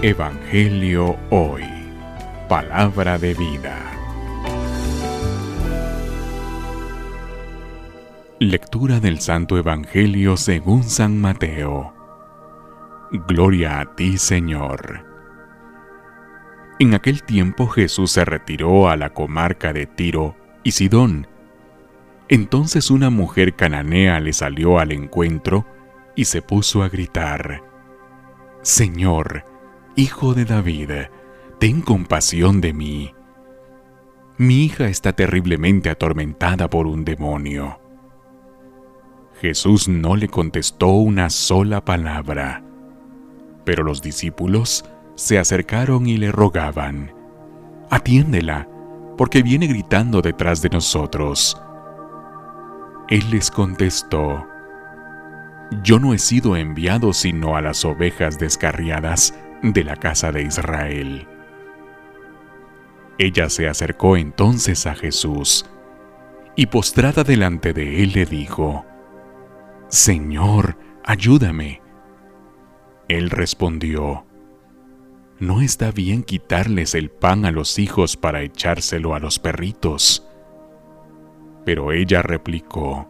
[0.00, 1.64] Evangelio Hoy.
[2.48, 3.76] Palabra de vida.
[8.38, 11.92] Lectura del Santo Evangelio según San Mateo.
[13.26, 15.04] Gloria a ti, Señor.
[16.78, 21.26] En aquel tiempo Jesús se retiró a la comarca de Tiro y Sidón.
[22.28, 25.66] Entonces una mujer cananea le salió al encuentro
[26.14, 27.64] y se puso a gritar,
[28.62, 29.57] Señor,
[29.98, 30.90] Hijo de David,
[31.58, 33.12] ten compasión de mí.
[34.36, 37.80] Mi hija está terriblemente atormentada por un demonio.
[39.40, 42.62] Jesús no le contestó una sola palabra,
[43.64, 44.84] pero los discípulos
[45.16, 47.12] se acercaron y le rogaban,
[47.90, 48.68] Atiéndela,
[49.16, 51.60] porque viene gritando detrás de nosotros.
[53.08, 54.46] Él les contestó,
[55.82, 61.26] Yo no he sido enviado sino a las ovejas descarriadas de la casa de Israel.
[63.18, 65.66] Ella se acercó entonces a Jesús
[66.54, 68.84] y postrada delante de él le dijo,
[69.88, 71.80] Señor, ayúdame.
[73.08, 74.26] Él respondió,
[75.38, 80.28] No está bien quitarles el pan a los hijos para echárselo a los perritos.
[81.64, 83.08] Pero ella replicó,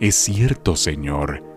[0.00, 1.51] Es cierto, Señor,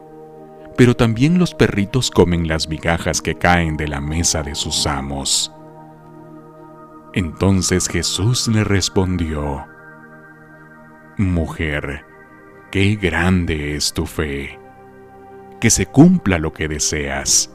[0.78, 5.52] pero también los perritos comen las migajas que caen de la mesa de sus amos.
[7.14, 9.66] Entonces Jesús le respondió,
[11.18, 12.04] Mujer,
[12.72, 14.60] qué grande es tu fe,
[15.62, 17.52] que se cumpla lo que deseas.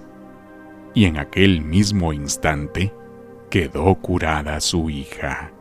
[0.95, 2.93] Y en aquel mismo instante
[3.51, 5.53] quedó curada su hija.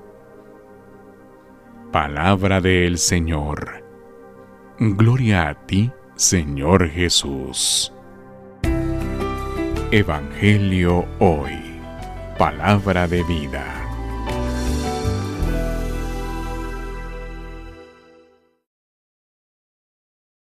[1.92, 3.84] Palabra del Señor.
[4.80, 7.94] Gloria a ti, Señor Jesús.
[9.90, 11.58] Evangelio hoy.
[12.38, 13.89] Palabra de vida.